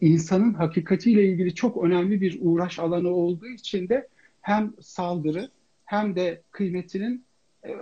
[0.00, 4.08] insanın hakikatiyle ilgili çok önemli bir uğraş alanı olduğu için de
[4.40, 5.50] hem saldırı
[5.84, 7.24] hem de kıymetinin
[7.64, 7.72] e,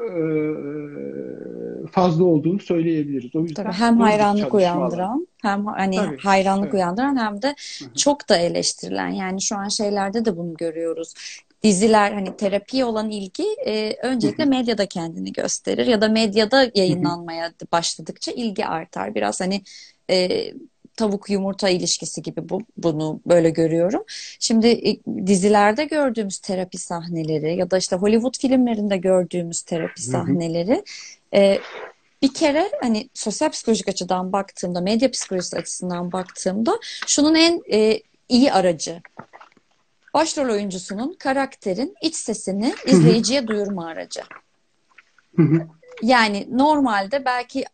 [1.92, 3.36] fazla olduğunu söyleyebiliriz.
[3.36, 6.74] O yüzden Tabii hem hayranlık uyandıran hem hani Tabii, hayranlık evet.
[6.74, 7.54] uyandıran hem de
[7.96, 9.08] çok da eleştirilen.
[9.08, 11.14] Yani şu an şeylerde de bunu görüyoruz
[11.62, 18.32] diziler hani terapi olan ilgi e, öncelikle medyada kendini gösterir ya da medyada yayınlanmaya başladıkça
[18.32, 19.14] ilgi artar.
[19.14, 19.62] Biraz hani
[20.10, 20.52] e,
[21.00, 24.04] tavuk yumurta ilişkisi gibi bu bunu böyle görüyorum.
[24.40, 30.84] Şimdi e, dizilerde gördüğümüz terapi sahneleri ya da işte Hollywood filmlerinde gördüğümüz terapi sahneleri
[31.34, 31.58] e,
[32.22, 38.52] bir kere hani sosyal psikolojik açıdan baktığımda, medya psikolojisi açısından baktığımda şunun en e, iyi
[38.52, 39.00] aracı.
[40.14, 44.20] Başrol oyuncusunun karakterin iç sesini izleyiciye duyurma aracı.
[46.02, 47.64] Yani normalde belki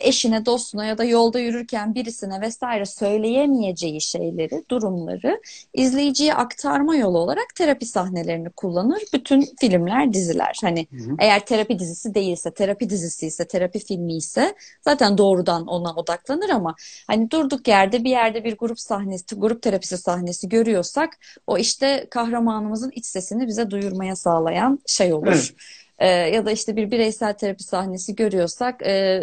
[0.00, 5.40] eşine, dostuna ya da yolda yürürken birisine vesaire söyleyemeyeceği şeyleri, durumları
[5.74, 9.02] izleyiciye aktarma yolu olarak terapi sahnelerini kullanır.
[9.12, 10.58] Bütün filmler, diziler.
[10.62, 11.16] Hani hı hı.
[11.18, 16.74] eğer terapi dizisi değilse, terapi dizisi ise, terapi filmi ise zaten doğrudan ona odaklanır ama
[17.06, 22.90] hani durduk yerde bir yerde bir grup sahnesi, grup terapisi sahnesi görüyorsak o işte kahramanımızın
[22.94, 25.32] iç sesini bize duyurmaya sağlayan şey olur.
[25.32, 25.54] Evet
[25.98, 29.22] e, ya da işte bir bireysel terapi sahnesi görüyorsak e,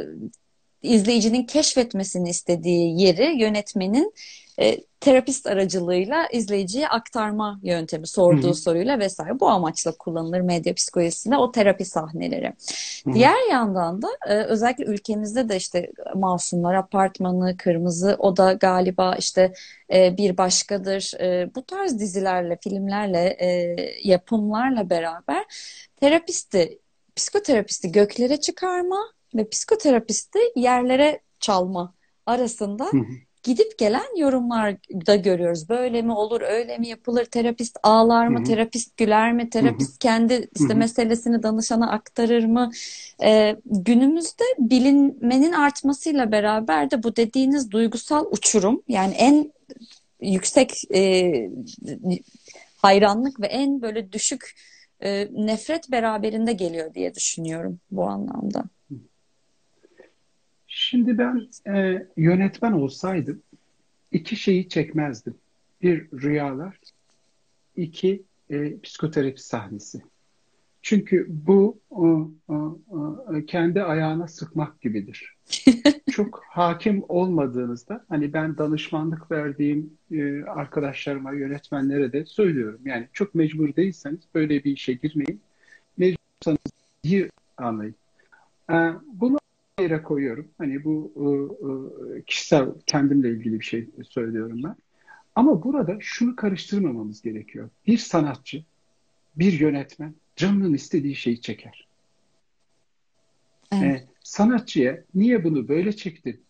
[0.81, 4.13] izleyicinin keşfetmesini istediği yeri yönetmenin
[4.59, 8.53] e, terapist aracılığıyla izleyiciye aktarma yöntemi sorduğu Hı-hı.
[8.53, 12.53] soruyla vesaire bu amaçla kullanılır medya psikolojisinde o terapi sahneleri.
[13.05, 13.13] Hı-hı.
[13.13, 19.53] Diğer yandan da e, özellikle ülkemizde de işte Masumlar Apartmanı, Kırmızı Oda galiba işte
[19.94, 21.13] e, bir başkadır.
[21.19, 25.45] E, bu tarz dizilerle, filmlerle, e, yapımlarla beraber
[25.95, 26.79] terapisti,
[27.16, 28.99] psikoterapisti göklere çıkarma
[29.35, 31.94] ve psikoterapisti yerlere çalma
[32.25, 34.75] arasında hı hı gidip gelen yorumlar
[35.08, 35.70] da görüyoruz.
[35.70, 38.44] Böyle mi olur, öyle mi yapılır, terapist ağlar mı, Hı-hı.
[38.45, 40.00] terapist güler mi, terapist Hı-hı.
[40.00, 40.78] kendi işte Hı-hı.
[40.78, 42.72] meselesini danışana aktarır mı?
[43.24, 49.53] Ee, günümüzde bilinmenin artmasıyla beraber de bu dediğiniz duygusal uçurum yani en
[50.22, 51.34] yüksek e,
[52.78, 54.56] hayranlık ve en böyle düşük
[55.03, 58.63] e, nefret beraberinde geliyor diye düşünüyorum bu anlamda.
[60.74, 63.42] Şimdi ben e, yönetmen olsaydım
[64.12, 65.36] iki şeyi çekmezdim.
[65.82, 66.80] Bir rüyalar,
[67.76, 70.02] iki e, psikoterapi sahnesi.
[70.82, 73.18] Çünkü bu o, o, o,
[73.48, 75.36] kendi ayağına sıkmak gibidir.
[76.12, 82.80] Çok hakim olmadığınızda hani ben danışmanlık verdiğim e, arkadaşlarıma, yönetmenlere de söylüyorum.
[82.86, 85.42] Yani çok mecbur değilseniz böyle bir işe girmeyin.
[85.98, 86.59] Mecbursanız
[87.03, 87.96] iyi anlayın.
[88.72, 88.76] E,
[89.14, 89.41] bunu
[89.81, 90.47] yere koyuyorum.
[90.58, 94.75] Hani bu e, e, kişisel kendimle ilgili bir şey söylüyorum ben.
[95.36, 97.69] Ama burada şunu karıştırmamamız gerekiyor.
[97.88, 98.64] Bir sanatçı,
[99.36, 101.88] bir yönetmen canının istediği şeyi çeker.
[103.72, 104.02] Evet.
[104.02, 106.44] Ee, sanatçıya niye bunu böyle çektin?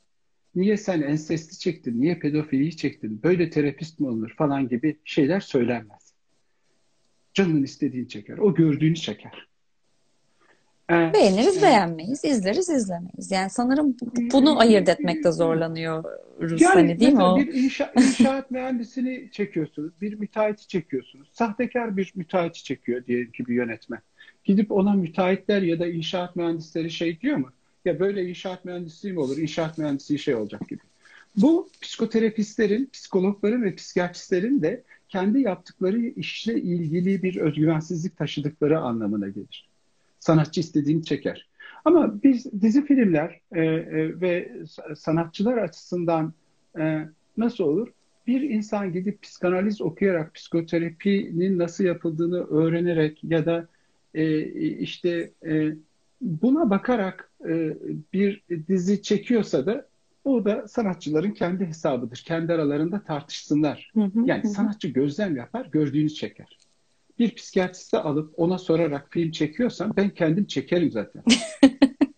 [0.55, 2.01] Niye sen ensesti çektin?
[2.01, 3.23] Niye pedofiliyi çektin?
[3.23, 6.13] Böyle terapist mi olunur falan gibi şeyler söylenmez.
[7.33, 8.37] Canının istediğini çeker.
[8.37, 9.47] O gördüğünü çeker.
[10.91, 11.13] Evet.
[11.13, 11.63] Beğeniriz, evet.
[11.63, 13.31] beğenmeyiz, izleriz, izlemeyiz.
[13.31, 13.95] Yani sanırım
[14.31, 17.37] bunu ayırt etmekte zorlanıyoruz yani hani değil mi o?
[17.37, 21.27] Bir inşa, inşaat mühendisini çekiyorsunuz, bir müteahhiti çekiyorsunuz.
[21.33, 23.99] Sahtekar bir müteahhiti çekiyor diyelim ki bir yönetmen.
[24.43, 27.49] Gidip ona müteahhitler ya da inşaat mühendisleri şey diyor mu?
[27.85, 29.37] Ya böyle inşaat mühendisliği mi olur?
[29.37, 30.81] İnşaat mühendisliği şey olacak gibi.
[31.35, 39.70] Bu psikoterapistlerin, psikologların ve psikiyatristlerin de kendi yaptıkları işle ilgili bir özgüvensizlik taşıdıkları anlamına gelir
[40.21, 41.47] sanatçı istediğini çeker.
[41.85, 44.51] Ama biz dizi filmler e, e, ve
[44.95, 46.33] sanatçılar açısından
[46.79, 47.87] e, nasıl olur?
[48.27, 53.67] Bir insan gidip psikanaliz okuyarak psikoterapinin nasıl yapıldığını öğrenerek ya da
[54.13, 54.43] e,
[54.77, 55.75] işte e,
[56.21, 57.77] buna bakarak e,
[58.13, 59.87] bir dizi çekiyorsa da
[60.23, 62.23] o da sanatçıların kendi hesabıdır.
[62.25, 63.91] Kendi aralarında tartışsınlar.
[64.25, 66.60] Yani sanatçı gözlem yapar, gördüğünü çeker
[67.21, 71.23] bir psikiyatriste alıp ona sorarak film çekiyorsam ben kendim çekerim zaten.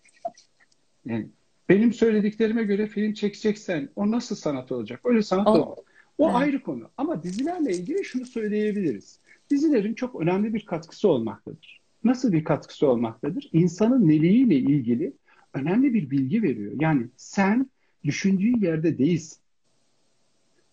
[1.06, 1.28] yani
[1.68, 5.00] benim söylediklerime göre film çekeceksen o nasıl sanat olacak?
[5.04, 5.78] Öyle sanat olmaz.
[6.18, 6.36] O evet.
[6.36, 6.88] ayrı konu.
[6.96, 9.18] Ama dizilerle ilgili şunu söyleyebiliriz.
[9.50, 11.80] Dizilerin çok önemli bir katkısı olmaktadır.
[12.04, 13.50] Nasıl bir katkısı olmaktadır?
[13.52, 15.12] İnsanın neliğiyle ilgili
[15.54, 16.72] önemli bir bilgi veriyor.
[16.80, 17.70] Yani sen
[18.04, 19.38] düşündüğün yerde değilsin.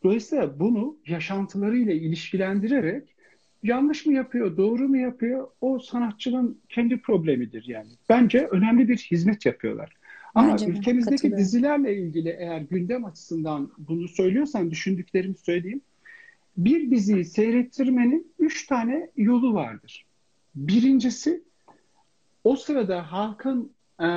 [0.03, 3.15] Dolayısıyla bunu yaşantılarıyla ilişkilendirerek
[3.63, 5.47] yanlış mı yapıyor, doğru mu yapıyor?
[5.61, 7.89] O sanatçının kendi problemidir yani.
[8.09, 9.93] Bence önemli bir hizmet yapıyorlar.
[10.35, 15.81] Ama Bence ülkemizdeki dizilerle ilgili eğer gündem açısından bunu söylüyorsan düşündüklerimi söyleyeyim.
[16.57, 20.05] Bir diziyi seyrettirmenin üç tane yolu vardır.
[20.55, 21.43] Birincisi
[22.43, 23.71] o sırada halkın
[24.01, 24.07] e,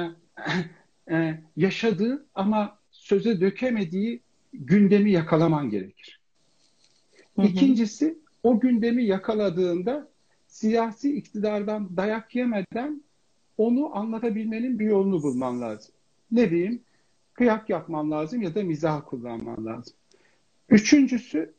[1.10, 4.20] e, yaşadığı ama söze dökemediği
[4.52, 6.20] gündemi yakalaman gerekir.
[7.36, 7.46] Hı hı.
[7.46, 10.08] İkincisi o gündemi yakaladığında
[10.46, 13.02] siyasi iktidardan dayak yemeden
[13.58, 15.94] onu anlatabilmenin bir yolunu bulman lazım.
[16.32, 16.80] Ne diyeyim?
[17.32, 19.94] Kıyak yapman lazım ya da mizah kullanman lazım.
[20.68, 21.54] Üçüncüsü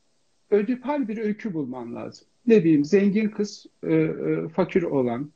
[0.51, 2.27] ödipal bir öykü bulman lazım.
[2.47, 2.85] Ne diyeyim?
[2.85, 5.31] Zengin kız, e, e, fakir olan,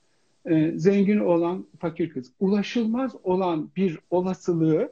[0.45, 2.31] e, zengin olan fakir kız.
[2.39, 4.91] Ulaşılmaz olan bir olasılığı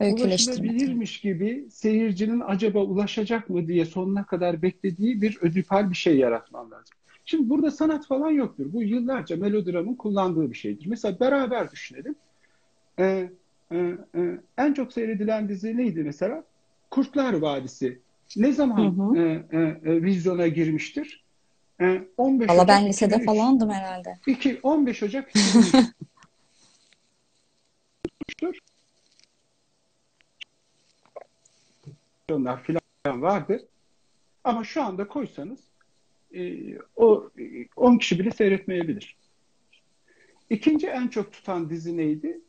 [0.00, 6.70] ulaşılabilirmiş gibi seyircinin acaba ulaşacak mı diye sonuna kadar beklediği bir ödipal bir şey yaratman
[6.70, 6.96] lazım.
[7.24, 8.72] Şimdi burada sanat falan yoktur.
[8.72, 10.86] Bu yıllarca melodramın kullandığı bir şeydir.
[10.86, 12.14] Mesela beraber düşünelim.
[12.98, 13.30] Ee,
[13.72, 13.96] e, e,
[14.58, 16.44] en çok seyredilen dizi neydi mesela?
[16.90, 17.98] Kurtlar Vadisi.
[18.36, 19.16] Ne zaman hı hı.
[19.16, 19.58] E, e,
[19.92, 21.24] e, vizyona girmiştir?
[21.80, 23.26] E, 15 Valla ben lisede 2003.
[23.26, 24.18] falandım herhalde.
[24.26, 25.74] 2, 15 Ocak 2003.
[32.30, 33.68] onlar filan vardı.
[34.44, 35.60] Ama şu anda koysanız
[36.34, 36.64] e,
[36.96, 37.30] o
[37.76, 39.16] 10 kişi bile seyretmeyebilir.
[40.50, 42.40] İkinci en çok tutan dizi neydi?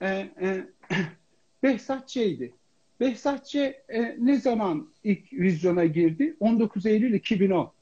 [0.00, 0.08] E,
[0.40, 0.66] e,
[1.62, 2.54] Behzat Ç'ydi.
[3.00, 6.36] Behzat Ç e, ne zaman ilk vizyona girdi?
[6.40, 7.72] 19 Eylül 2010.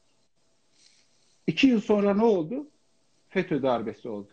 [1.47, 2.67] İki yıl sonra ne oldu?
[3.29, 4.29] FETÖ darbesi oldu.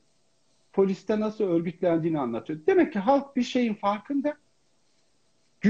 [0.72, 2.60] Poliste nasıl örgütlendiğini anlatıyor.
[2.66, 4.36] Demek ki halk bir şeyin farkında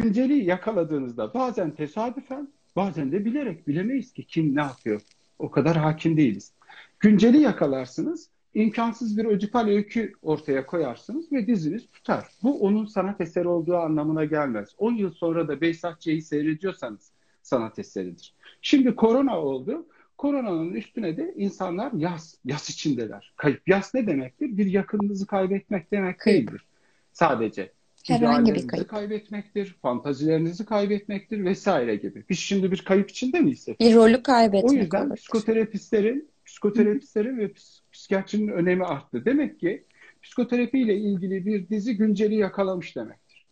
[0.03, 5.01] günceli yakaladığınızda bazen tesadüfen bazen de bilerek bilemeyiz ki kim ne yapıyor.
[5.39, 6.53] O kadar hakim değiliz.
[7.01, 12.25] Günceli yakalarsınız, imkansız bir ödipal öykü ortaya koyarsınız ve diziniz tutar.
[12.43, 14.69] Bu onun sanat eseri olduğu anlamına gelmez.
[14.79, 17.13] 10 yıl sonra da Beysat C'yi seyrediyorsanız
[17.43, 18.35] sanat eseridir.
[18.63, 19.87] Şimdi korona oldu.
[20.19, 23.35] Koronanın üstüne de insanlar yaz, yaz içindeler.
[23.37, 23.69] Kayıp.
[23.69, 24.57] Yaz ne demektir?
[24.57, 26.49] Bir yakınınızı kaybetmek demek Kayıp.
[26.49, 26.65] değildir.
[27.13, 27.76] Sadece
[28.09, 28.89] herhangi bir kayıp.
[28.89, 32.25] kaybetmektir, fantazilerinizi kaybetmektir vesaire gibi.
[32.29, 33.67] Biz şimdi bir kayıp içinde miyiz?
[33.81, 35.17] Bir rolü kaybetmek O yüzden olur.
[35.17, 37.53] psikoterapistlerin, psikoterapistlerin ve
[37.93, 39.25] psikiyatrinin önemi arttı.
[39.25, 39.85] Demek ki
[40.23, 43.47] psikoterapiyle ilgili bir dizi günceli yakalamış demektir.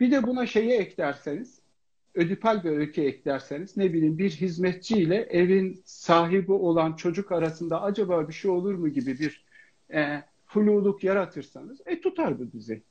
[0.00, 1.60] Bir de buna şeyi eklerseniz,
[2.14, 8.32] ödipal bir öykü eklerseniz, ne bileyim bir hizmetçiyle evin sahibi olan çocuk arasında acaba bir
[8.32, 9.44] şey olur mu gibi bir
[9.94, 12.82] e, fluluk yaratırsanız, e tutar bu dizi.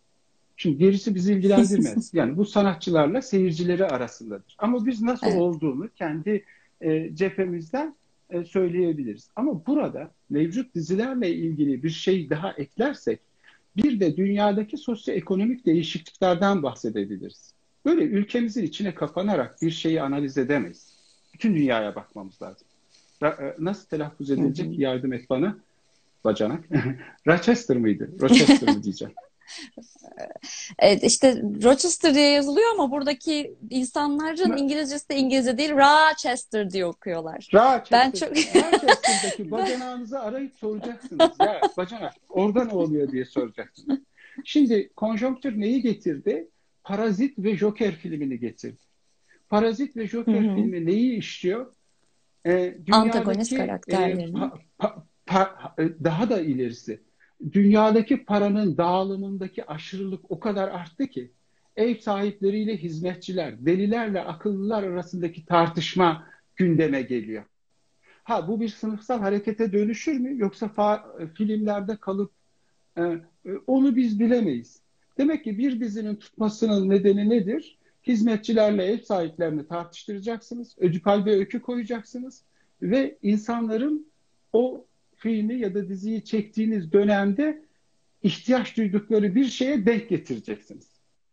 [0.57, 2.13] Şimdi gerisi bizi ilgilendirmez.
[2.13, 4.55] Yani bu sanatçılarla seyircileri arasındadır.
[4.57, 5.41] Ama biz nasıl evet.
[5.41, 6.45] olduğunu kendi
[6.81, 7.95] e, cephemizden
[8.29, 9.29] e, söyleyebiliriz.
[9.35, 13.19] Ama burada mevcut dizilerle ilgili bir şey daha eklersek
[13.75, 17.53] bir de dünyadaki sosyoekonomik değişikliklerden bahsedebiliriz.
[17.85, 20.95] Böyle ülkemizin içine kapanarak bir şeyi analiz edemeyiz.
[21.33, 22.67] Bütün dünyaya bakmamız lazım.
[23.21, 25.57] Ra- e, nasıl telaffuz edilecek yardım et bana
[26.23, 26.63] bacanak.
[27.27, 28.09] Rochester mıydı?
[28.21, 29.13] Rochester mı diyeceğim.
[30.80, 37.50] Evet, işte Rochester diye yazılıyor ama buradaki insanların İngilizcesi de İngilizce değil Rochester diye okuyorlar.
[37.53, 37.86] Rochester.
[37.92, 38.30] Ben çok...
[38.38, 41.31] Rochester'daki bacanağınızı arayıp soracaksınız.
[41.39, 44.00] ya bacanak orada ne oluyor diye soracaksınız.
[44.44, 46.50] Şimdi konjonktür neyi getirdi?
[46.83, 48.77] Parazit ve Joker filmini getirdi.
[49.50, 50.56] Parazit ve Joker Hı-hı.
[50.56, 51.74] filmi neyi işliyor?
[52.46, 54.38] Ee, Antagonist karakterlerini.
[54.38, 57.01] E, pa, pa, pa, daha da ilerisi
[57.51, 61.32] dünyadaki paranın dağılımındaki aşırılık o kadar arttı ki
[61.75, 67.44] ev sahipleriyle hizmetçiler, delilerle akıllılar arasındaki tartışma gündeme geliyor.
[68.24, 71.04] Ha bu bir sınıfsal harekete dönüşür mü yoksa
[71.36, 72.32] filmlerde kalıp
[72.98, 73.22] e, e,
[73.68, 74.82] onu biz bilemeyiz.
[75.18, 77.77] Demek ki bir dizinin tutmasının nedeni nedir?
[78.08, 82.44] Hizmetçilerle ev sahiplerini tartıştıracaksınız, ödipal bir öykü koyacaksınız
[82.82, 84.08] ve insanların
[84.54, 84.86] o
[85.17, 87.62] filmi ya da diziyi çektiğiniz dönemde
[88.24, 90.89] ihtiyaç duydukları bir şeye denk getireceksiniz.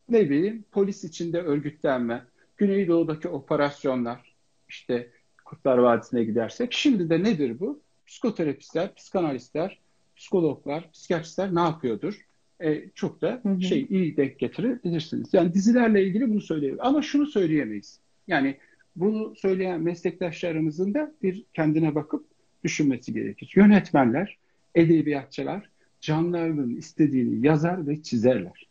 [0.09, 2.23] Ne bileyim polis içinde örgütlenme,
[2.57, 4.35] Güneydoğu'daki operasyonlar,
[4.69, 5.11] işte
[5.45, 6.73] Kurtlar Vadisi'ne gidersek.
[6.73, 7.83] Şimdi de nedir bu?
[8.07, 9.79] Psikoterapistler, psikanalistler,
[10.17, 12.27] psikologlar, psikiyatristler ne yapıyordur?
[12.61, 13.61] E, çok da hı hı.
[13.61, 15.35] şey iyi denk getirebilirsiniz.
[15.35, 16.87] Yani dizilerle ilgili bunu söyleyebiliriz.
[16.87, 18.01] Ama şunu söyleyemeyiz.
[18.29, 18.57] Yani
[18.97, 22.32] bunu söyleyen meslektaşlarımızın da bir kendine bakıp
[22.65, 23.53] düşünmesi gerekir.
[23.57, 24.39] Yönetmenler,
[24.75, 25.69] edebiyatçılar
[26.01, 28.67] canlarının istediğini yazar ve çizerler.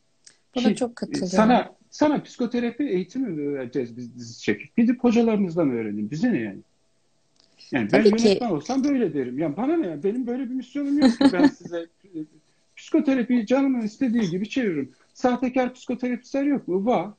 [0.56, 1.28] Buna Ki, çok katılıyorum.
[1.28, 4.78] Sana, sana psikoterapi eğitimi vereceğiz biz dizi çekip.
[4.78, 6.12] Gidip hocalarınızdan öğrenin.
[6.12, 6.60] Bize ne yani?
[7.72, 8.54] Yani ben Tabii yönetmen ki.
[8.54, 9.40] olsam böyle derim.
[9.40, 10.04] Yani bana ne?
[10.04, 11.86] Benim böyle bir misyonum yok ki ben size
[12.76, 14.92] Psikoterapiyi canımın istediği gibi çeviririm.
[15.14, 16.86] Sahtekar psikoterapistler yok mu?
[16.86, 17.10] Var.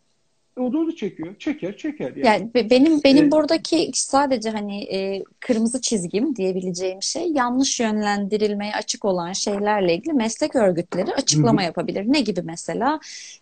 [0.61, 1.35] O da onu çekiyor.
[1.39, 2.17] Çeker, çeker.
[2.17, 3.33] Yani, yani benim benim evet.
[3.33, 10.57] buradaki sadece hani e, kırmızı çizgim diyebileceğim şey yanlış yönlendirilmeye açık olan şeylerle ilgili meslek
[10.57, 11.67] örgütleri açıklama Hı-hı.
[11.67, 12.05] yapabilir.
[12.07, 13.01] Ne gibi mesela?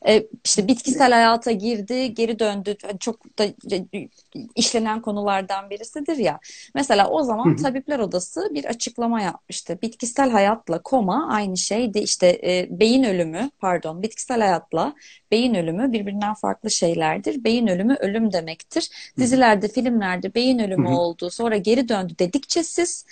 [0.08, 2.76] E, işte bitkisel hayata girdi, geri döndü.
[2.82, 4.08] Hani çok da e,
[4.56, 6.38] işlenen konulardan birisidir ya.
[6.74, 7.56] Mesela o zaman Hı-hı.
[7.62, 9.78] Tabipler Odası bir açıklama yapmıştı.
[9.82, 11.98] Bitkisel hayatla koma aynı şeydi.
[11.98, 14.94] İşte e, beyin ölümü, pardon, bitkisel hayatla
[15.30, 17.44] beyin ölümü birbirinden farklı şeyler şeylerdir.
[17.44, 18.90] Beyin ölümü ölüm demektir.
[19.18, 23.06] Dizilerde, filmlerde beyin ölümü oldu, sonra geri döndü dedikçe siz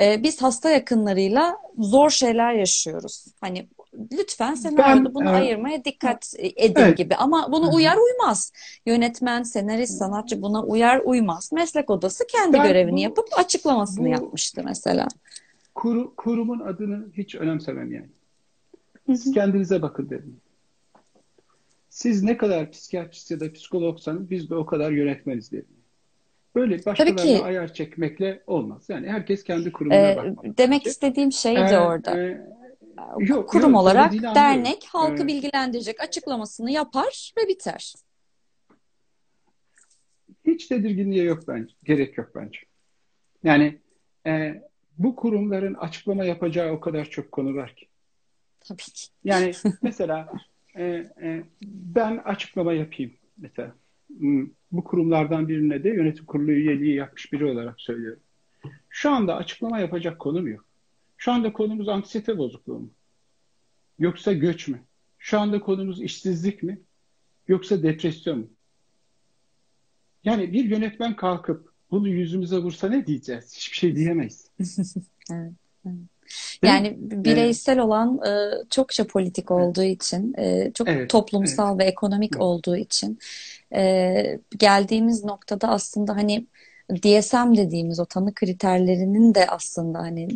[0.00, 3.24] e, biz hasta yakınlarıyla zor şeyler yaşıyoruz.
[3.40, 3.68] Hani
[4.12, 5.40] lütfen senaryoda bunu evet.
[5.40, 6.98] ayırmaya dikkat edin evet.
[6.98, 7.14] gibi.
[7.14, 8.52] Ama bunu uyar uymaz.
[8.86, 11.52] Yönetmen, senarist, sanatçı buna uyar uymaz.
[11.52, 15.08] Meslek odası kendi ben görevini bu, yapıp açıklamasını bu, yapmıştı mesela.
[15.74, 18.08] Kuru, kurumun adını hiç önemsemem yani.
[19.06, 20.40] Siz kendinize bakın dedim.
[21.94, 25.76] Siz ne kadar psikiyatrist ya da psikologsanız biz de o kadar yönetmeniz dedim.
[26.54, 28.84] Böyle başkalarına ayar çekmekle olmaz.
[28.88, 30.56] Yani herkes kendi kurumuna ee, bakmalı.
[30.58, 30.90] Demek bence.
[30.90, 32.20] istediğim şey de ee, orada.
[32.20, 32.46] E,
[33.18, 37.94] yok, Kurum yok, olarak dernek halkı ee, bilgilendirecek açıklamasını yapar ve biter.
[40.46, 41.74] Hiç tedirginliğe yok bence.
[41.84, 42.58] Gerek yok bence.
[43.44, 43.78] Yani
[44.26, 44.62] e,
[44.98, 47.86] bu kurumların açıklama yapacağı o kadar çok konu var ki.
[48.60, 49.06] Tabii ki.
[49.24, 50.28] Yani mesela
[50.76, 50.84] e,
[51.22, 53.74] e, ben açıklama yapayım mesela.
[54.18, 58.20] Hmm, bu kurumlardan birine de yönetim kurulu üyeliği yapmış biri olarak söylüyorum.
[58.88, 60.64] Şu anda açıklama yapacak konum yok.
[61.16, 62.90] Şu anda konumuz anksiyete bozukluğu mu?
[63.98, 64.82] Yoksa göç mü?
[65.18, 66.80] Şu anda konumuz işsizlik mi?
[67.48, 68.48] Yoksa depresyon mu?
[70.24, 73.56] Yani bir yönetmen kalkıp bunu yüzümüze vursa ne diyeceğiz?
[73.56, 74.50] Hiçbir şey diyemeyiz.
[75.32, 75.52] evet,
[75.86, 76.13] evet.
[76.62, 77.84] Yani bireysel evet.
[77.84, 81.80] olan e, çokça politik olduğu için, e, çok evet, toplumsal evet.
[81.80, 82.42] ve ekonomik evet.
[82.42, 83.18] olduğu için
[83.74, 86.46] e, geldiğimiz noktada aslında hani
[86.90, 90.28] DSM dediğimiz o tanı kriterlerinin de aslında hani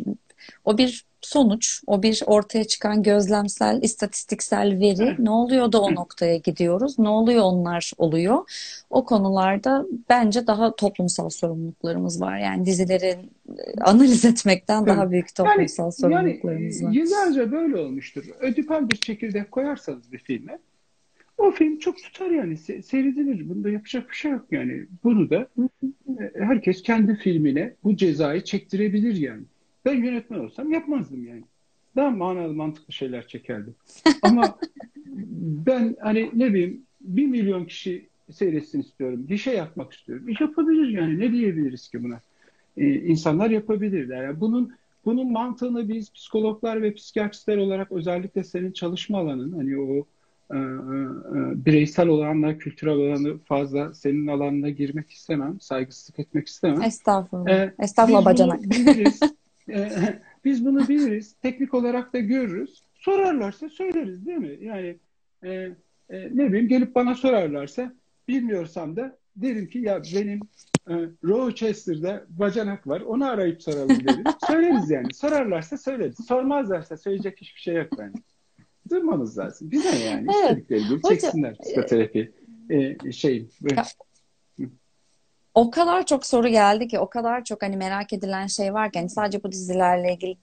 [0.65, 5.15] o bir sonuç, o bir ortaya çıkan gözlemsel, istatistiksel veri.
[5.19, 6.99] Ne oluyor da o noktaya gidiyoruz?
[6.99, 8.37] Ne oluyor onlar oluyor?
[8.89, 12.37] O konularda bence daha toplumsal sorumluluklarımız var.
[12.37, 16.95] Yani dizilerin e, analiz etmekten daha büyük toplumsal yani, sorumluluklarımız yani, var.
[16.95, 18.25] Yıllarca böyle olmuştur.
[18.39, 20.59] Ödipal bir çekirdek koyarsanız bir filme
[21.39, 23.49] o film çok tutar yani seyredilir.
[23.49, 24.85] Bunda yapacak bir şey yok yani.
[25.03, 25.47] Bunu da
[26.07, 29.43] e, herkes kendi filmine bu cezayı çektirebilir yani.
[29.85, 31.43] Ben yönetmen olsam yapmazdım yani.
[31.95, 33.75] Daha manalı mantıklı şeyler çekerdim.
[34.21, 34.57] Ama
[35.65, 39.25] ben hani ne bileyim bir milyon kişi seyretsin istiyorum.
[39.29, 40.29] Bir şey yapmak istiyorum.
[40.29, 41.19] İş yapabilir yani.
[41.19, 42.21] Ne diyebiliriz ki buna?
[42.77, 44.23] Ee, insanlar yapabilirler.
[44.23, 44.73] Yani bunun
[45.05, 50.05] bunun mantığını biz psikologlar ve psikiyatristler olarak özellikle senin çalışma alanın hani o
[50.53, 55.61] e, e, e bireysel olanla kültürel olanı fazla senin alanına girmek istemem.
[55.61, 56.81] Saygısızlık etmek istemem.
[56.81, 57.51] Estağfurullah.
[57.51, 58.59] Ee, Estağfurullah bacanak.
[60.45, 61.35] Biz bunu biliriz.
[61.41, 62.83] Teknik olarak da görürüz.
[62.95, 64.57] Sorarlarsa söyleriz değil mi?
[64.61, 64.97] Yani
[65.43, 65.75] e, e,
[66.09, 67.93] ne bileyim gelip bana sorarlarsa
[68.27, 70.39] bilmiyorsam da derim ki ya benim
[70.89, 73.01] e, Rochester'da bacanak var.
[73.01, 74.23] Onu arayıp soralım derim.
[74.47, 75.13] söyleriz yani.
[75.13, 76.17] Sorarlarsa söyleriz.
[76.27, 78.19] Sormazlarsa söyleyecek hiçbir şey yok bence.
[78.89, 79.71] Durmamız lazım.
[79.71, 80.49] Bize yani evet.
[80.49, 82.31] istedikleri gibi çeksinler psikoterapi.
[82.69, 83.75] E, şey böyle.
[83.75, 83.83] Ya,
[85.53, 88.99] o kadar çok soru geldi ki o kadar çok hani merak edilen şey var ki
[88.99, 90.37] hani sadece bu dizilerle ilgili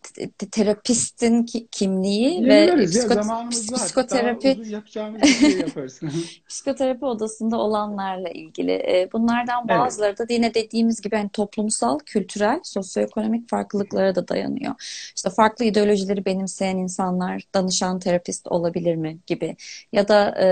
[0.50, 5.04] terapistin ki, kimliği ve psiko psikoterapi şey
[6.48, 10.30] psikoterapi odasında olanlarla ilgili e, bunlardan bazıları evet.
[10.30, 14.74] da yine dediğimiz gibi hani toplumsal, kültürel, sosyoekonomik farklılıklara da dayanıyor.
[15.16, 19.56] İşte farklı ideolojileri benimseyen insanlar danışan terapist olabilir mi gibi
[19.92, 20.46] ya da e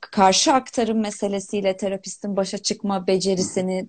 [0.00, 3.88] karşı aktarım meselesiyle terapistin başa çıkma becerisini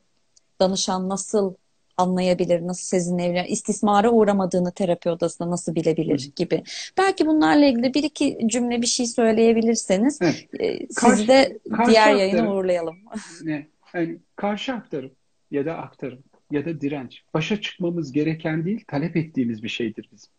[0.60, 1.54] danışan nasıl
[1.98, 6.64] anlayabilir, nasıl sezinleyebilir, istismara uğramadığını terapi odasında nasıl bilebilir gibi.
[6.98, 10.48] Belki bunlarla ilgili bir iki cümle bir şey söyleyebilirseniz evet.
[10.60, 12.96] E, sizi de diğer yayına uğurlayalım.
[13.44, 13.68] Ne?
[13.94, 15.12] Yani karşı aktarım
[15.52, 20.32] ya da aktarım ya da direnç başa çıkmamız gereken değil, talep ettiğimiz bir şeydir bizim.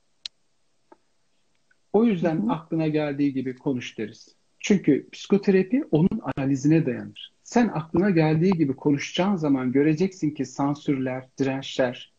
[1.93, 2.53] O yüzden hı hı.
[2.53, 4.37] aklına geldiği gibi konuş deriz.
[4.61, 7.33] Çünkü psikoterapi onun analizine dayanır.
[7.43, 12.13] Sen aklına geldiği gibi konuşacağın zaman göreceksin ki sansürler, dirençler,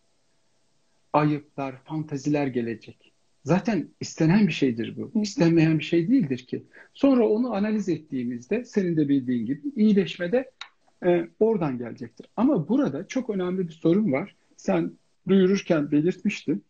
[1.13, 3.13] ayıplar, fantaziler gelecek.
[3.43, 5.21] Zaten istenen bir şeydir bu.
[5.21, 6.63] İstenmeyen bir şey değildir ki.
[6.93, 10.51] Sonra onu analiz ettiğimizde senin de bildiğin gibi iyileşme de
[11.05, 12.25] e, oradan gelecektir.
[12.35, 14.35] Ama burada çok önemli bir sorun var.
[14.57, 14.91] Sen
[15.27, 16.63] duyururken belirtmiştin.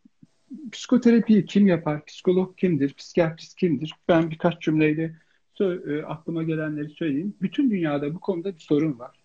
[0.71, 2.05] psikoterapiyi kim yapar?
[2.05, 2.93] Psikolog kimdir?
[2.93, 3.93] Psikiyatrist kimdir?
[4.07, 5.15] Ben birkaç cümleyle
[5.65, 7.33] e, aklıma gelenleri söyleyeyim.
[7.41, 9.21] Bütün dünyada bu konuda bir sorun var.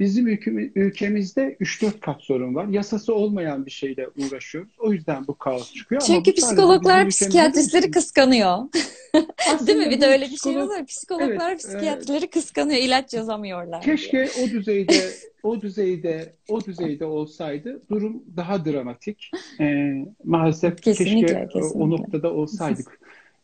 [0.00, 0.26] Bizim
[0.74, 2.66] ülkemizde 3-4 kat sorun var.
[2.68, 4.72] Yasası olmayan bir şeyle uğraşıyoruz.
[4.78, 6.00] O yüzden bu kaos çıkıyor.
[6.00, 8.58] Çünkü psikologlar psikiyatristleri kıskanıyor.
[9.66, 9.90] Değil mi?
[9.90, 10.86] Bir de öyle bir şey var.
[10.86, 12.78] Psikologlar evet, psikiyatristleri e, kıskanıyor.
[12.78, 13.82] İlaç yazamıyorlar.
[13.82, 14.46] Keşke diye.
[14.46, 15.10] o düzeyde
[15.42, 19.30] o düzeyde o düzeyde olsaydı durum daha dramatik.
[19.60, 19.94] Ee,
[20.24, 21.78] maalesef kesinlikle, keşke kesinlikle.
[21.78, 22.99] o noktada olsaydık.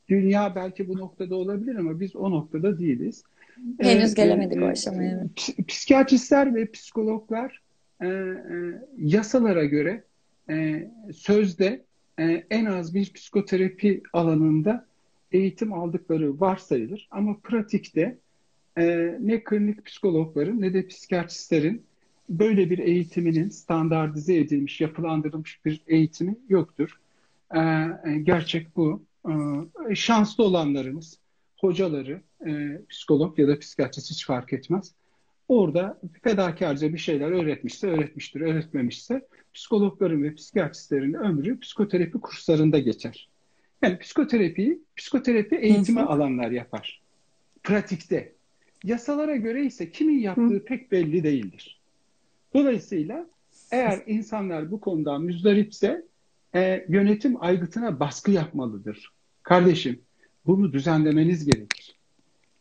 [0.09, 3.25] Dünya belki bu noktada olabilir ama biz o noktada değiliz.
[3.81, 5.27] Henüz gelemedik e, o aşamaya.
[5.69, 7.63] Psikiyatristler ve psikologlar
[8.01, 8.37] e, e,
[8.99, 10.05] yasalara göre
[10.51, 11.85] e, sözde
[12.19, 14.87] e, en az bir psikoterapi alanında
[15.33, 17.09] eğitim aldıkları varsayılır.
[17.11, 18.19] Ama pratikte
[18.79, 21.83] e, ne klinik psikologların ne de psikiyatristlerin
[22.29, 27.01] böyle bir eğitiminin standartize edilmiş, yapılandırılmış bir eğitimi yoktur.
[27.55, 29.03] E, e gerçek bu.
[29.91, 31.19] E, şanslı olanlarımız,
[31.57, 34.93] hocaları, e, psikolog ya da psikiyatrist hiç fark etmez.
[35.49, 43.29] Orada fedakarca bir şeyler öğretmişse öğretmiştir, öğretmemişse psikologların ve psikiyatristlerin ömrü psikoterapi kurslarında geçer.
[43.83, 47.03] Yani psikoterapiyi, psikoterapi eğitimi hı alanlar yapar.
[47.63, 48.33] Pratikte.
[48.85, 50.65] Yasalara göre ise kimin yaptığı hı.
[50.65, 51.81] pek belli değildir.
[52.55, 53.27] Dolayısıyla
[53.71, 56.05] eğer insanlar bu konudan müzdaripse
[56.55, 59.13] e, yönetim aygıtına baskı yapmalıdır.
[59.47, 60.01] Kardeşim
[60.47, 61.97] bunu düzenlemeniz gerekir.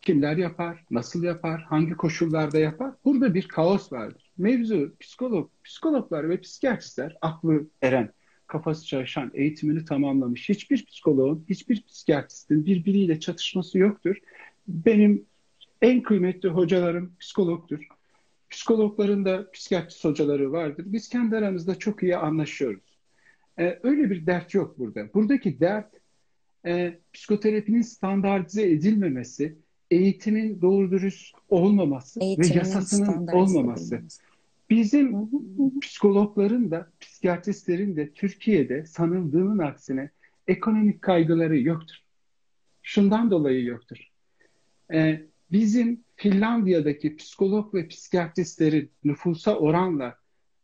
[0.02, 2.94] Kimler yapar, nasıl yapar, hangi koşullarda yapar?
[3.06, 4.32] Burada bir kaos vardır.
[4.38, 8.12] Mevzu psikolog, psikologlar ve psikiyatristler aklı eren,
[8.48, 14.18] kafası çalışan, eğitimini tamamlamış hiçbir psikoloğun, hiçbir psikiyatristin birbiriyle çatışması yoktur.
[14.68, 15.26] Benim
[15.82, 17.88] en kıymetli hocalarım psikologtur.
[18.50, 20.84] Psikologların da psikiyatrist hocaları vardır.
[20.88, 22.98] Biz kendi aramızda çok iyi anlaşıyoruz.
[23.60, 25.14] Ee, öyle bir dert yok burada.
[25.14, 26.05] Buradaki dert
[26.66, 29.56] e, psikoterapinin standartize edilmemesi,
[29.92, 34.02] eğitimin doğru dürüst olmaması Eğitiminin ve yasasının olmaması.
[34.70, 35.30] Bizim
[35.82, 40.10] psikologların da psikiyatristlerin de Türkiye'de sanıldığının aksine
[40.48, 41.96] ekonomik kaygıları yoktur.
[42.84, 44.12] Şundan dolayı yoktur.
[44.94, 50.16] Ee, bizim Finlandiya'daki psikolog ve psikiyatristlerin nüfusa oranla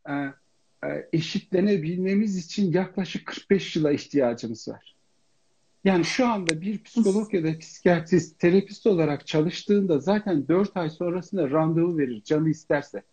[0.10, 4.96] e, e, eşitlenebilmemiz için yaklaşık 45 yıla ihtiyacımız var.
[5.84, 11.50] Yani şu anda bir psikolog ya da psikiyatrist, terapist olarak çalıştığında zaten 4 ay sonrasında
[11.50, 13.04] randevu verir canı isterse.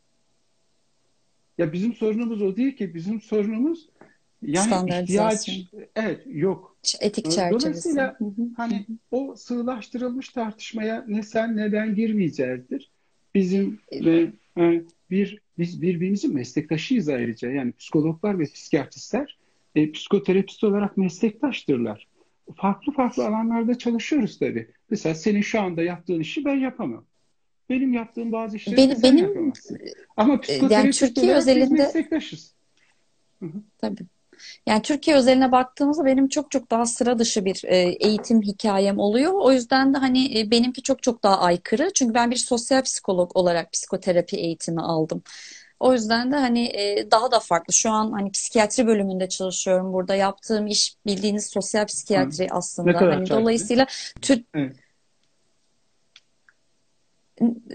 [1.59, 2.95] Ya bizim sorunumuz o değil ki.
[2.95, 3.89] Bizim sorunumuz
[4.43, 5.51] yani ihtiyaç
[5.97, 6.77] evet yok.
[7.01, 7.65] Etik çerçevesi.
[7.65, 8.19] Dolayısıyla
[8.57, 12.91] hani o sığlaştırılmış tartışmaya ne sen ne ben girmeyeceğizdir.
[13.35, 17.51] Bizim ve e, bir biz birbirimizin meslektaşıyız ayrıca.
[17.51, 19.39] Yani psikologlar ve psikiyatristler
[19.75, 22.08] e, psikoterapist olarak meslektaştırlar
[22.57, 24.71] farklı farklı alanlarda çalışıyoruz tabii.
[24.91, 27.05] Mesela senin şu anda yaptığın işi ben yapamam.
[27.71, 29.79] Benim yaptığım bazı işleri benim, sen benim, yapamazsın.
[30.17, 32.55] Ama psikoterapist yani Türkiye özelinde, biz meslektaşız.
[33.79, 34.07] Tabii.
[34.67, 39.33] Yani Türkiye özeline baktığımızda benim çok çok daha sıra dışı bir e, eğitim hikayem oluyor.
[39.35, 41.91] O yüzden de hani e, benimki çok çok daha aykırı.
[41.95, 45.23] Çünkü ben bir sosyal psikolog olarak psikoterapi eğitimi aldım.
[45.81, 47.73] O yüzden de hani e, daha da farklı.
[47.73, 49.93] Şu an hani psikiyatri bölümünde çalışıyorum.
[49.93, 52.55] Burada yaptığım iş bildiğiniz sosyal psikiyatri Hı.
[52.55, 52.91] aslında.
[52.91, 53.87] Ne kadar hani dolayısıyla
[54.23, 54.77] Türk evet.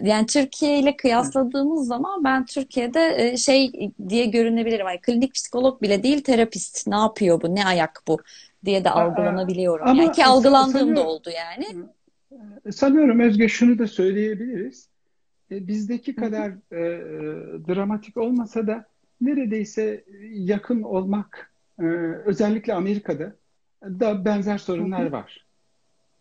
[0.02, 4.88] Yani Türkiye ile kıyasladığımız zaman ben Türkiye'de e, şey diye görünebilirim.
[4.88, 6.88] Yani klinik psikolog bile değil terapist.
[6.88, 7.56] Ne yapıyor bu?
[7.56, 8.19] Ne ayak bu?
[8.65, 9.88] diye de algılanabiliyorum.
[9.88, 11.86] Ama yani ki algılandığım da oldu yani.
[12.71, 14.89] Sanıyorum Özge şunu da söyleyebiliriz
[15.52, 16.82] e, bizdeki kadar e,
[17.67, 18.86] dramatik olmasa da
[19.21, 21.84] neredeyse yakın olmak e,
[22.26, 23.36] özellikle Amerika'da
[23.84, 25.42] da benzer sorunlar var.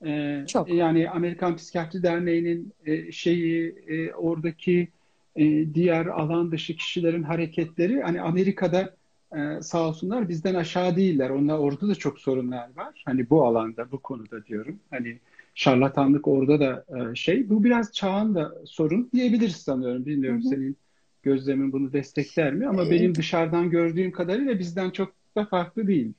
[0.07, 0.69] E, Çok.
[0.69, 4.88] Yani Amerikan Psikiyatri Derneği'nin e, şeyi e, oradaki
[5.37, 8.95] e, diğer alan dışı kişilerin hareketleri hani Amerika'da
[9.37, 11.31] e, sağ olsunlar bizden aşağı değiller.
[11.31, 13.03] Onlar orada da çok sorunlar var.
[13.05, 14.79] Hani bu alanda, bu konuda diyorum.
[14.91, 15.19] Hani
[15.55, 17.51] şarlatanlık orada da e, şey.
[17.51, 20.07] Bu biraz çağın da sorun diyebiliriz sanıyorum.
[20.07, 20.49] Bilmiyorum hı hı.
[20.49, 20.77] senin
[21.23, 22.67] gözlemin bunu destekler mi?
[22.67, 26.12] Ama ee, benim dışarıdan gördüğüm kadarıyla bizden çok da farklı değil.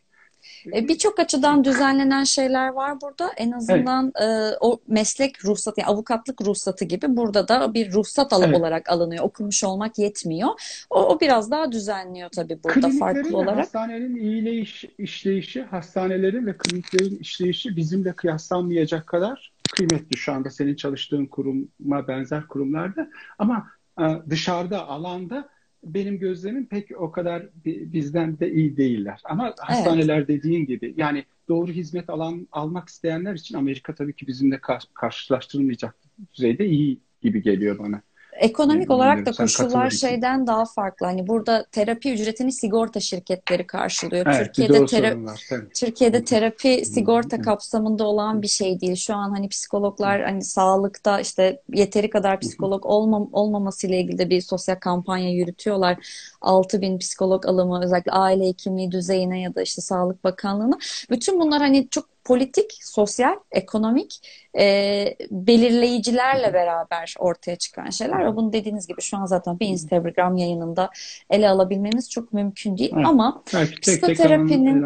[0.74, 3.32] E, birçok açıdan düzenlenen şeyler var burada.
[3.38, 4.54] En azından evet.
[4.54, 8.58] e, o meslek ruhsatı, yani avukatlık ruhsatı gibi burada da bir ruhsat alı evet.
[8.58, 9.24] olarak alınıyor.
[9.24, 10.50] Okumuş olmak yetmiyor.
[10.90, 13.58] O, o biraz daha düzenliyor tabii burada farklı olarak.
[13.58, 21.26] Hastanelerin iyileyiş, işleyişi, hastanelerin ve kliniklerin işleyişi bizimle kıyaslanmayacak kadar kıymetli şu anda senin çalıştığın
[21.26, 23.10] kuruma benzer kurumlarda.
[23.40, 23.68] Ama
[24.00, 25.50] e, dışarıda, alanda
[25.84, 29.22] benim gözlemim pek o kadar bizden de iyi değiller.
[29.24, 30.28] Ama hastaneler evet.
[30.28, 34.60] dediğin gibi yani doğru hizmet alan almak isteyenler için Amerika tabii ki bizimle
[34.94, 35.96] karşılaştırılmayacak
[36.34, 38.02] düzeyde iyi gibi geliyor bana.
[38.44, 41.06] Ekonomik olarak da koşullar şeyden daha farklı.
[41.06, 44.26] Hani burada terapi ücretini sigorta şirketleri karşılıyor.
[44.28, 45.42] Evet, Türkiye'de tera var,
[45.76, 48.96] Türkiye'de terapi sigorta kapsamında olan bir şey değil.
[48.96, 54.30] Şu an hani psikologlar hani sağlıkta işte yeteri kadar psikolog olmam olmaması ile ilgili de
[54.30, 55.98] bir sosyal kampanya yürütüyorlar.
[56.42, 60.78] 6 bin psikolog alımı özellikle aile hekimliği düzeyine ya da işte Sağlık Bakanlığı'na.
[61.10, 64.20] Bütün bunlar hani çok politik, sosyal, ekonomik
[64.60, 68.26] e, belirleyicilerle beraber ortaya çıkan şeyler.
[68.26, 70.90] Ve bunu dediğiniz gibi şu an zaten bir Instagram yayınında
[71.30, 72.92] ele alabilmemiz çok mümkün değil.
[72.96, 73.06] Evet.
[73.06, 74.84] Ama Belki psikoterapinin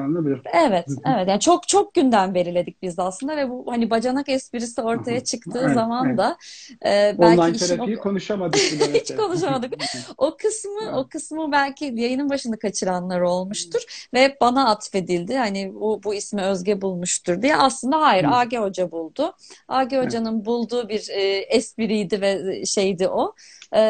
[0.54, 1.28] evet, evet.
[1.28, 5.62] Yani çok çok günden belirledik biz de aslında ve bu hani bacanak esprisi ortaya çıktığı
[5.65, 6.17] evet, zaman evet.
[6.17, 6.38] da
[6.86, 8.02] e, belki Online terapiyi o...
[8.02, 8.62] konuşamadık.
[8.93, 9.73] Hiç konuşamadık.
[10.17, 10.93] o kısmı evet.
[10.95, 15.36] o kısmı belki yayının başında kaçıranlar olmuştur ve bana atfedildi.
[15.36, 16.82] Hani bu bu ismi Özge
[17.28, 17.56] bulmuştur diye.
[17.56, 18.30] Aslında hayır, Hı.
[18.30, 19.34] AG Hoca buldu.
[19.68, 23.34] AG Hoca'nın bulduğu bir e, espriydi ve şeydi o.
[23.72, 23.82] E,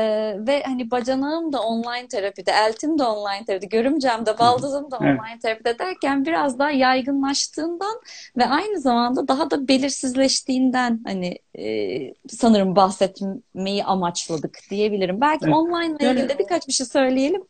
[0.48, 5.18] ve hani bacanağım da online terapide, eltim de online terapide, görümcem de, baldızım da online
[5.32, 5.42] evet.
[5.42, 8.02] terapide derken biraz daha yaygınlaştığından
[8.38, 15.22] ve aynı zamanda daha da belirsizleştiğinden hani e, sanırım bahsetmeyi amaçladık diyebilirim.
[15.22, 15.56] Belki evet.
[15.56, 17.42] online ile ilgili de birkaç bir şey söyleyelim.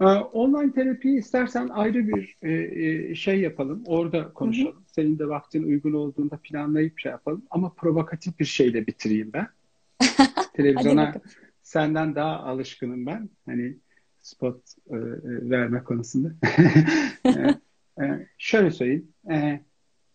[0.00, 3.82] Ee, online terapiyi istersen ayrı bir e, e, şey yapalım.
[3.86, 4.72] Orada konuşalım.
[4.72, 4.84] Hı hı.
[4.86, 7.42] Senin de vaktin uygun olduğunda planlayıp şey yapalım.
[7.50, 9.48] Ama provokatif bir şeyle bitireyim ben.
[10.54, 11.14] Televizyona
[11.62, 13.30] senden daha alışkınım ben.
[13.46, 13.76] Hani
[14.18, 14.56] spot
[14.90, 14.96] e,
[15.50, 16.32] verme konusunda.
[18.38, 19.08] şöyle söyleyeyim.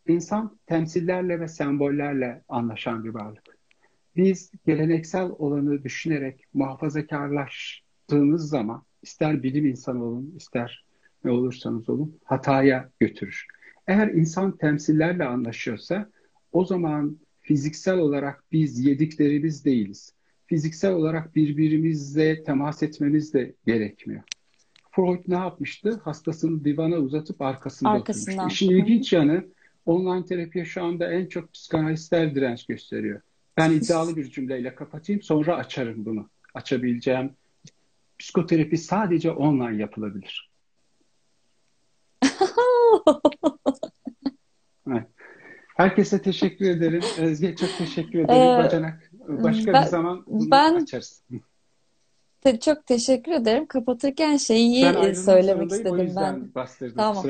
[0.07, 3.57] İnsan temsillerle ve sembollerle anlaşan bir varlık.
[4.15, 10.85] Biz geleneksel olanı düşünerek muhafazakarlaştığımız zaman ister bilim insanı olun, ister
[11.23, 13.45] ne olursanız olun hataya götürür.
[13.87, 16.09] Eğer insan temsillerle anlaşıyorsa
[16.51, 20.13] o zaman fiziksel olarak biz yediklerimiz değiliz.
[20.47, 24.21] Fiziksel olarak birbirimizle temas etmemiz de gerekmiyor.
[24.91, 25.99] Freud ne yapmıştı?
[26.03, 28.37] Hastasını divana uzatıp arkasında Arkasından.
[28.37, 28.65] oturmuştu.
[28.65, 29.45] İşin ilginç yanı
[29.85, 33.21] online terapiye şu anda en çok psikanalistler direnç gösteriyor.
[33.57, 36.29] Ben iddialı bir cümleyle kapatayım sonra açarım bunu.
[36.53, 37.31] Açabileceğim
[38.19, 40.51] psikoterapi sadece online yapılabilir.
[44.87, 45.07] evet.
[45.75, 47.01] Herkese teşekkür ederim.
[47.19, 48.41] Özge çok teşekkür ederim.
[48.41, 49.11] Ee, Bacanak.
[49.27, 51.23] Başka ben, bir zaman bunu ben, açarız.
[52.53, 53.65] Çok teşekkür ederim.
[53.65, 56.49] Kapatırken şeyi ben söylemek istedim ben.
[56.95, 57.23] Tamam.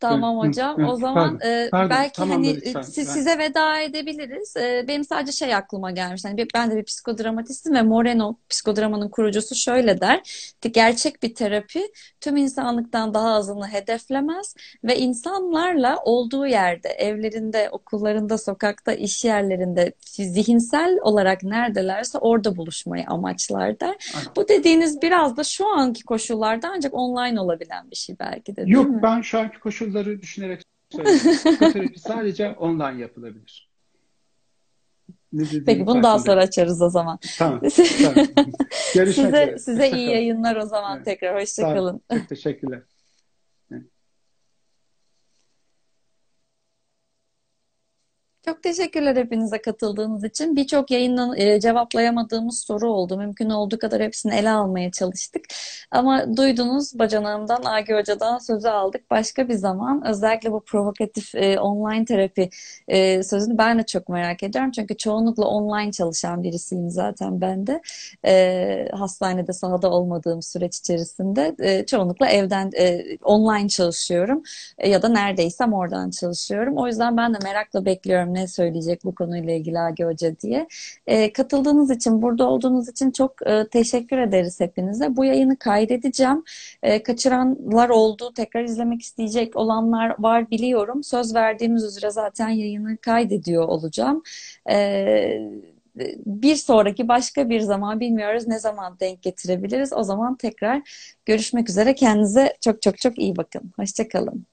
[0.00, 0.84] Tamam hocam.
[0.84, 2.82] o zaman e, pardon, belki hani lütfen.
[2.82, 4.56] size veda edebiliriz.
[4.56, 6.24] E, benim sadece şey aklıma gelmiş.
[6.24, 10.22] Hani ben de bir psikodramatistim ve Moreno psikodramanın kurucusu şöyle der.
[10.72, 11.82] Gerçek bir terapi
[12.20, 14.54] tüm insanlıktan daha azını hedeflemez
[14.84, 23.80] ve insanlarla olduğu yerde, evlerinde, okullarında, sokakta, iş yerlerinde zihinsel olarak neredelerse orada buluşmayı amaçlar
[23.80, 23.96] der.
[24.36, 28.56] Bu de dediğiniz biraz da şu anki koşullarda ancak online olabilen bir şey belki de
[28.56, 29.02] değil Yok mi?
[29.02, 31.20] ben şu anki koşulları düşünerek söylüyorum.
[31.20, 33.70] Psikoterapi sadece online yapılabilir.
[35.66, 37.18] Peki bunu daha sonra açarız o zaman.
[37.38, 37.60] Tamam.
[38.02, 38.26] tamam.
[38.94, 39.58] Görüşmek size, üzere.
[39.58, 41.04] Size iyi yayınlar o zaman evet.
[41.04, 41.42] tekrar.
[41.42, 42.00] Hoşçakalın.
[42.12, 42.82] Çok teşekkürler.
[48.50, 50.56] Çok teşekkürler hepinize katıldığınız için.
[50.56, 53.18] Birçok yayından e, cevaplayamadığımız soru oldu.
[53.18, 55.44] Mümkün olduğu kadar hepsini ele almaya çalıştık.
[55.90, 59.10] Ama duydunuz bacanağımdan, Agi Hoca'dan sözü aldık.
[59.10, 62.50] Başka bir zaman özellikle bu provokatif e, online terapi
[62.88, 64.70] e, sözünü ben de çok merak ediyorum.
[64.70, 67.80] Çünkü çoğunlukla online çalışan birisiyim zaten ben de.
[68.26, 74.42] E, hastanede sahada olmadığım süreç içerisinde e, çoğunlukla evden e, online çalışıyorum.
[74.78, 76.76] E, ya da neredeysem oradan çalışıyorum.
[76.78, 80.68] O yüzden ben de merakla bekliyorum ne söyleyecek bu konuyla ilgili Agi Hoca diye.
[81.06, 85.16] E, katıldığınız için, burada olduğunuz için çok e, teşekkür ederiz hepinize.
[85.16, 86.44] Bu yayını kaydedeceğim.
[86.82, 91.04] E, kaçıranlar oldu, tekrar izlemek isteyecek olanlar var biliyorum.
[91.04, 94.22] Söz verdiğimiz üzere zaten yayını kaydediyor olacağım.
[94.70, 95.40] E,
[96.26, 99.92] bir sonraki başka bir zaman bilmiyoruz ne zaman denk getirebiliriz.
[99.92, 100.82] O zaman tekrar
[101.26, 101.94] görüşmek üzere.
[101.94, 103.72] Kendinize çok çok çok iyi bakın.
[103.76, 104.46] Hoşçakalın.